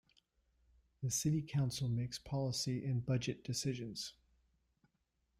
[1.03, 4.13] The City Council makes policy and budget decisions.